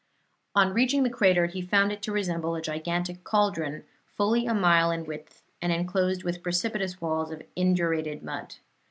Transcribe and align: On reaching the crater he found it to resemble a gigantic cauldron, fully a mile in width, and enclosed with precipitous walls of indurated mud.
On 0.55 0.73
reaching 0.73 1.03
the 1.03 1.11
crater 1.11 1.45
he 1.45 1.61
found 1.61 1.91
it 1.91 2.01
to 2.01 2.11
resemble 2.11 2.55
a 2.55 2.61
gigantic 2.63 3.23
cauldron, 3.23 3.83
fully 4.07 4.47
a 4.47 4.53
mile 4.55 4.89
in 4.89 5.05
width, 5.05 5.43
and 5.61 5.71
enclosed 5.71 6.23
with 6.23 6.41
precipitous 6.41 6.99
walls 6.99 7.29
of 7.29 7.43
indurated 7.55 8.23
mud. 8.23 8.55